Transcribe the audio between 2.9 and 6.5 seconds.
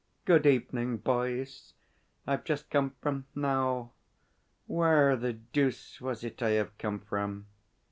from now where the dooce was it I